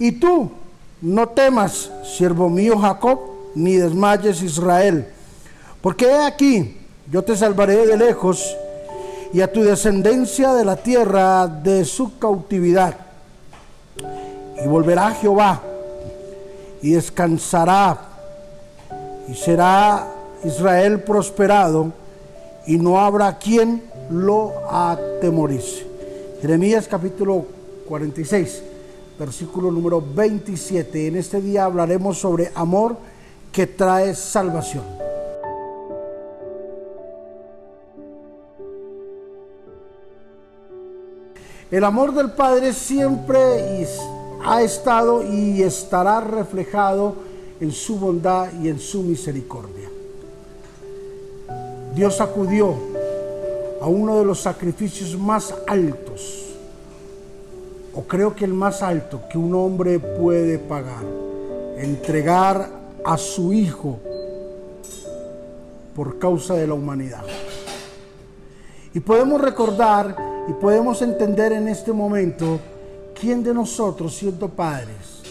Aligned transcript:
Y 0.00 0.12
tú, 0.12 0.50
no 1.02 1.28
temas, 1.28 1.90
siervo 2.02 2.48
mío 2.48 2.78
Jacob, 2.78 3.20
ni 3.54 3.76
desmayes 3.76 4.40
Israel, 4.40 5.06
porque 5.82 6.06
he 6.06 6.24
aquí, 6.24 6.78
yo 7.10 7.22
te 7.22 7.36
salvaré 7.36 7.86
de 7.86 7.98
lejos 7.98 8.56
y 9.34 9.42
a 9.42 9.52
tu 9.52 9.62
descendencia 9.62 10.54
de 10.54 10.64
la 10.64 10.76
tierra 10.76 11.46
de 11.46 11.84
su 11.84 12.18
cautividad. 12.18 12.96
Y 14.64 14.66
volverá 14.66 15.10
Jehová 15.10 15.60
y 16.80 16.92
descansará 16.92 17.98
y 19.28 19.34
será 19.34 20.06
Israel 20.44 21.02
prosperado 21.02 21.92
y 22.66 22.78
no 22.78 22.98
habrá 22.98 23.36
quien 23.36 23.82
lo 24.10 24.52
atemorice. 24.70 25.86
Jeremías 26.40 26.88
capítulo 26.88 27.44
46, 27.86 28.69
versículo 29.20 29.70
número 29.70 30.02
27. 30.02 31.08
En 31.08 31.16
este 31.16 31.42
día 31.42 31.66
hablaremos 31.66 32.16
sobre 32.16 32.50
amor 32.54 32.96
que 33.52 33.66
trae 33.66 34.14
salvación. 34.14 34.82
El 41.70 41.84
amor 41.84 42.14
del 42.14 42.30
Padre 42.30 42.72
siempre 42.72 43.86
ha 44.42 44.62
estado 44.62 45.22
y 45.22 45.62
estará 45.62 46.22
reflejado 46.22 47.14
en 47.60 47.72
su 47.72 47.98
bondad 47.98 48.48
y 48.62 48.70
en 48.70 48.80
su 48.80 49.02
misericordia. 49.02 49.90
Dios 51.94 52.22
acudió 52.22 52.74
a 53.82 53.86
uno 53.86 54.18
de 54.18 54.24
los 54.24 54.40
sacrificios 54.40 55.18
más 55.18 55.54
altos, 55.66 56.49
o 57.94 58.02
creo 58.02 58.34
que 58.34 58.44
el 58.44 58.54
más 58.54 58.82
alto 58.82 59.22
que 59.30 59.38
un 59.38 59.54
hombre 59.54 59.98
puede 59.98 60.58
pagar, 60.58 61.04
entregar 61.76 62.68
a 63.04 63.16
su 63.16 63.52
Hijo 63.52 63.98
por 65.94 66.18
causa 66.18 66.54
de 66.54 66.66
la 66.66 66.74
humanidad. 66.74 67.24
Y 68.94 69.00
podemos 69.00 69.40
recordar 69.40 70.16
y 70.48 70.52
podemos 70.54 71.02
entender 71.02 71.52
en 71.52 71.68
este 71.68 71.92
momento 71.92 72.58
quién 73.18 73.42
de 73.42 73.52
nosotros, 73.52 74.14
siendo 74.14 74.48
padres, 74.48 75.22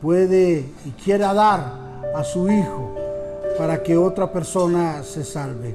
puede 0.00 0.64
y 0.84 0.90
quiera 1.02 1.34
dar 1.34 1.74
a 2.14 2.24
su 2.24 2.50
Hijo 2.50 2.96
para 3.58 3.82
que 3.82 3.96
otra 3.96 4.32
persona 4.32 5.02
se 5.02 5.24
salve. 5.24 5.74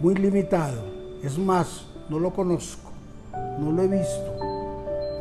Muy 0.00 0.14
limitado. 0.14 0.82
Es 1.22 1.38
más, 1.38 1.86
no 2.08 2.18
lo 2.18 2.30
conozco, 2.30 2.90
no 3.58 3.70
lo 3.72 3.82
he 3.82 3.88
visto, 3.88 4.49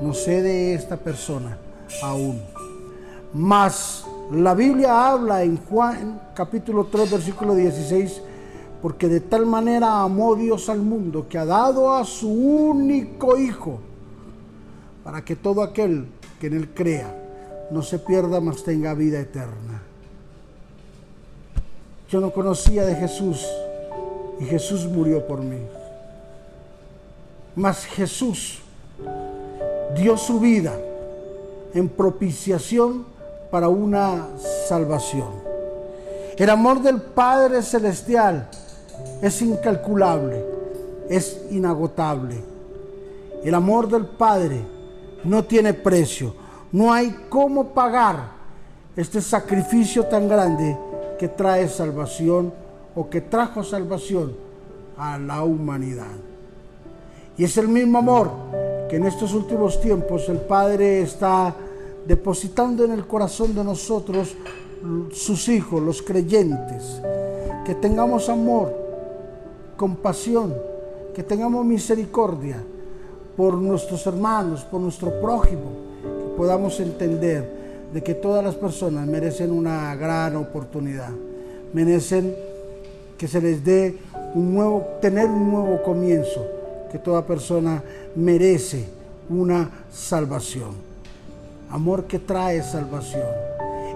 no 0.02 0.14
sé 0.14 0.42
de 0.42 0.73
esta 0.73 0.97
persona 0.97 1.58
aún. 2.02 2.42
Mas 3.33 4.06
la 4.31 4.53
Biblia 4.53 5.09
habla 5.09 5.44
en 5.44 5.58
Juan 5.58 6.22
capítulo 6.33 6.86
3 6.86 7.11
versículo 7.11 7.56
16, 7.56 8.22
porque 8.81 9.08
de 9.08 9.19
tal 9.19 9.45
manera 9.45 10.02
amó 10.02 10.36
Dios 10.36 10.69
al 10.69 10.80
mundo 10.80 11.28
que 11.28 11.38
ha 11.38 11.45
dado 11.45 11.94
a 11.94 12.06
su 12.06 12.30
único 12.30 13.38
Hijo, 13.38 13.80
para 15.03 15.23
que 15.23 15.36
todo 15.36 15.61
aquel 15.61 16.08
que 16.39 16.47
en 16.47 16.53
él 16.53 16.69
crea 16.73 17.16
no 17.72 17.81
se 17.81 18.00
pierda, 18.00 18.39
mas 18.39 18.63
tenga 18.63 18.94
vida 18.94 19.19
eterna. 19.19 19.84
Yo 22.09 22.19
no 22.19 22.31
conocía 22.31 22.86
de 22.86 22.95
Jesús 22.95 23.45
y 24.39 24.45
Jesús 24.45 24.88
murió 24.88 25.28
por 25.28 25.41
mí. 25.41 25.59
Mas 27.56 27.86
Jesús 27.86 28.59
dio 29.95 30.18
su 30.18 30.40
vida 30.40 30.73
en 31.73 31.90
propiciación 31.90 33.06
para 33.52 33.70
una 33.70 34.28
salvación. 34.68 35.30
El 36.38 36.50
amor 36.50 36.81
del 36.81 37.02
Padre 37.02 37.62
Celestial 37.62 38.50
es 39.22 39.42
incalculable, 39.42 40.44
es 41.09 41.41
inagotable. 41.52 42.36
El 43.44 43.56
amor 43.56 43.90
del 43.90 44.06
Padre 44.06 44.62
no 45.24 45.44
tiene 45.44 45.74
precio. 45.74 46.34
No 46.72 46.94
hay 46.94 47.16
cómo 47.30 47.69
pagar 47.69 48.31
este 48.96 49.22
sacrificio 49.22 50.06
tan 50.06 50.28
grande 50.28 50.78
que 51.18 51.28
trae 51.28 51.68
salvación 51.68 52.53
o 52.96 53.09
que 53.09 53.22
trajo 53.22 53.63
salvación 53.63 54.36
a 54.97 55.18
la 55.18 55.44
humanidad. 55.44 56.06
Y 57.38 57.44
es 57.46 57.58
el 57.58 57.68
mismo 57.68 58.00
amor 58.00 58.31
que 58.89 58.95
en 58.95 59.05
estos 59.05 59.33
últimos 59.33 59.79
tiempos 59.79 60.27
el 60.29 60.38
Padre 60.38 61.01
está 61.01 61.55
depositando 62.05 62.83
en 62.83 62.91
el 62.91 63.05
corazón 63.05 63.53
de 63.53 63.63
nosotros, 63.63 64.35
sus 65.11 65.47
hijos, 65.47 65.81
los 65.81 66.01
creyentes. 66.01 67.00
Que 67.63 67.75
tengamos 67.75 68.29
amor, 68.29 68.73
compasión, 69.77 70.55
que 71.13 71.22
tengamos 71.22 71.63
misericordia 71.66 72.63
por 73.38 73.53
nuestros 73.53 74.05
hermanos, 74.07 74.63
por 74.63 74.81
nuestro 74.81 75.21
prójimo, 75.21 75.71
que 76.01 76.35
podamos 76.35 76.79
entender 76.79 77.59
de 77.94 78.01
que 78.01 78.16
todas 78.16 78.44
las 78.44 78.56
personas 78.56 79.07
merecen 79.07 79.51
una 79.51 79.94
gran 79.95 80.35
oportunidad, 80.35 81.11
merecen 81.73 82.35
que 83.17 83.27
se 83.27 83.39
les 83.39 83.63
dé 83.63 83.97
un 84.33 84.56
nuevo, 84.56 84.97
tener 85.00 85.27
un 85.27 85.51
nuevo 85.51 85.83
comienzo 85.83 86.45
que 86.91 86.97
toda 86.97 87.25
persona 87.25 87.83
merece 88.16 88.86
una 89.30 89.70
salvación. 89.92 90.72
Amor 91.70 92.06
que 92.06 92.20
trae 92.20 92.64
salvación. 92.64 93.28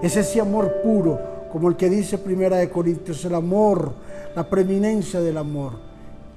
Es 0.02 0.16
ese 0.16 0.40
amor 0.40 0.82
puro, 0.82 1.18
como 1.50 1.68
el 1.68 1.76
que 1.76 1.90
dice 1.90 2.18
Primera 2.18 2.56
de 2.56 2.70
Corintios, 2.70 3.24
el 3.24 3.34
amor, 3.34 3.92
la 4.34 4.48
preeminencia 4.48 5.20
del 5.20 5.38
amor. 5.38 5.72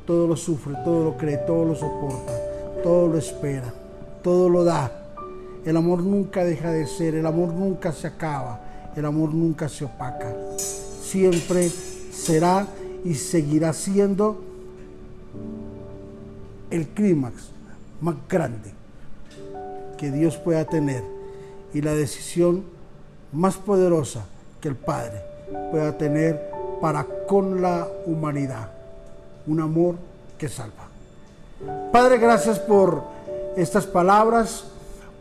Todo 0.05 0.27
lo 0.27 0.35
sufre, 0.35 0.73
todo 0.83 1.03
lo 1.03 1.17
cree, 1.17 1.37
todo 1.37 1.65
lo 1.65 1.75
soporta, 1.75 2.33
todo 2.81 3.07
lo 3.07 3.17
espera, 3.17 3.73
todo 4.23 4.49
lo 4.49 4.63
da. 4.63 4.91
El 5.65 5.75
amor 5.75 6.01
nunca 6.01 6.45
deja 6.45 6.71
de 6.71 6.87
ser, 6.87 7.15
el 7.15 7.25
amor 7.25 7.49
nunca 7.53 7.91
se 7.91 8.07
acaba, 8.07 8.61
el 8.95 9.05
amor 9.05 9.33
nunca 9.33 9.67
se 9.67 9.85
opaca. 9.85 10.33
Siempre 10.57 11.69
será 11.69 12.65
y 13.03 13.13
seguirá 13.15 13.73
siendo 13.73 14.41
el 16.71 16.87
clímax 16.87 17.56
más 18.01 18.15
grande 18.29 18.71
que 19.97 20.11
Dios 20.11 20.37
pueda 20.37 20.65
tener 20.65 21.03
y 21.73 21.81
la 21.81 21.93
decisión 21.93 22.63
más 23.31 23.57
poderosa 23.57 24.25
que 24.61 24.69
el 24.69 24.75
Padre 24.75 25.21
pueda 25.71 25.97
tener 25.97 26.51
para 26.81 27.05
con 27.27 27.61
la 27.61 27.87
humanidad. 28.05 28.71
Un 29.47 29.59
amor 29.61 29.95
que 30.37 30.47
salva. 30.49 30.87
Padre, 31.91 32.17
gracias 32.17 32.59
por 32.59 33.03
estas 33.55 33.87
palabras, 33.87 34.65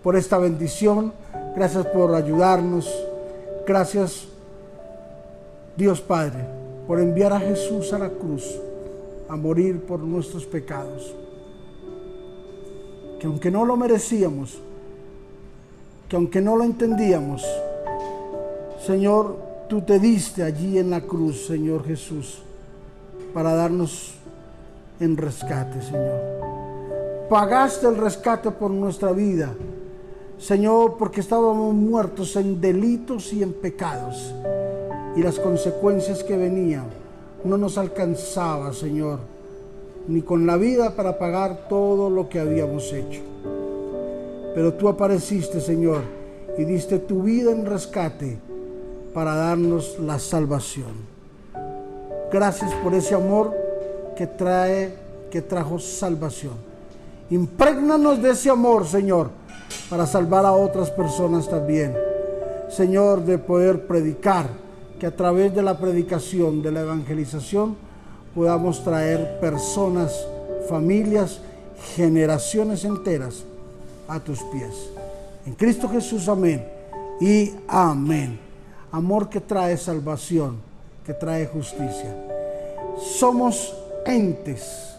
por 0.03 0.17
esta 0.17 0.39
bendición. 0.39 1.13
Gracias 1.55 1.87
por 1.87 2.15
ayudarnos. 2.15 2.93
Gracias, 3.67 4.27
Dios 5.77 6.01
Padre, 6.01 6.45
por 6.87 7.01
enviar 7.01 7.33
a 7.33 7.41
Jesús 7.41 7.93
a 7.93 7.99
la 7.99 8.11
cruz 8.11 8.61
a 9.29 9.37
morir 9.37 9.85
por 9.85 9.99
nuestros 10.01 10.47
pecados 10.47 11.15
que 13.19 13.27
aunque 13.27 13.51
no 13.51 13.65
lo 13.65 13.77
merecíamos, 13.77 14.59
que 16.09 16.17
aunque 16.17 16.41
no 16.41 16.57
lo 16.57 16.65
entendíamos, 16.65 17.45
Señor, 18.85 19.37
tú 19.69 19.81
te 19.81 19.99
diste 19.99 20.43
allí 20.43 20.79
en 20.79 20.91
la 20.91 21.01
cruz, 21.01 21.47
Señor 21.47 21.85
Jesús, 21.85 22.43
para 23.33 23.55
darnos 23.55 24.15
en 25.01 25.17
rescate, 25.17 25.83
Señor. 25.83 27.27
Pagaste 27.29 27.89
el 27.89 27.97
rescate 27.97 28.51
por 28.51 28.71
nuestra 28.71 29.13
vida, 29.13 29.53
Señor, 30.39 30.97
porque 30.99 31.21
estábamos 31.21 31.75
muertos 31.75 32.37
en 32.37 32.61
delitos 32.61 33.33
y 33.33 33.43
en 33.43 33.53
pecados. 33.53 34.33
Y 35.17 35.23
las 35.23 35.39
consecuencias 35.39 36.23
que 36.23 36.37
venían 36.37 36.85
no 37.43 37.57
nos 37.57 37.79
alcanzaba, 37.79 38.73
Señor 38.73 39.36
ni 40.09 40.23
con 40.23 40.47
la 40.47 40.57
vida 40.57 40.91
para 40.97 41.19
pagar 41.19 41.69
todo 41.69 42.11
lo 42.11 42.29
que 42.29 42.41
habíamos 42.41 42.93
hecho. 42.93 43.21
Pero 44.55 44.75
tú 44.75 44.89
apareciste, 44.89 45.61
Señor, 45.61 46.03
y 46.57 46.65
diste 46.65 46.99
tu 46.99 47.23
vida 47.23 47.53
en 47.53 47.67
rescate 47.67 48.39
para 49.13 49.35
darnos 49.35 49.99
la 49.99 50.19
salvación. 50.19 50.93
Gracias 52.33 52.73
por 52.83 52.95
ese 52.95 53.15
amor 53.15 53.55
que 54.17 54.27
trae, 54.27 54.95
que 55.31 55.43
trajo 55.43 55.79
salvación. 55.79 56.55
Imprégnanos 57.31 58.23
de 58.23 58.31
ese 58.31 58.51
amor, 58.51 58.87
Señor, 58.87 59.31
para 59.91 60.07
salvar 60.07 60.47
a 60.47 60.53
otras 60.53 60.91
personas 60.91 61.49
también. 61.49 61.95
Señor, 62.69 63.25
de 63.25 63.39
poder 63.39 63.87
predicar, 63.87 64.47
que 64.99 65.07
a 65.07 65.15
través 65.15 65.55
de 65.55 65.63
la 65.63 65.79
predicación, 65.79 66.63
de 66.63 66.73
la 66.73 66.81
evangelización, 66.81 67.77
podamos 68.37 68.85
traer 68.85 69.41
personas, 69.41 70.27
familias, 70.69 71.41
generaciones 71.97 72.85
enteras 72.85 73.45
a 74.07 74.21
tus 74.21 74.43
pies. 74.43 74.91
En 75.47 75.55
Cristo 75.55 75.89
Jesús, 75.89 76.29
amén. 76.29 76.63
Y 77.19 77.55
amén. 77.67 78.39
Amor 78.93 79.31
que 79.31 79.41
trae 79.41 79.79
salvación, 79.79 80.59
que 81.07 81.15
trae 81.15 81.47
justicia. 81.47 82.15
Somos 83.01 83.75
entes, 84.05 84.95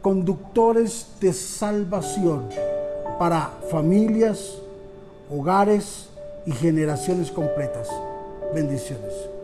conductores 0.00 1.08
de 1.20 1.32
salvación 1.32 2.48
para 3.18 3.50
familias, 3.72 4.54
hogares 5.28 6.10
y 6.46 6.52
generaciones 6.52 7.32
completas. 7.32 7.88
Bendiciones. 8.54 9.35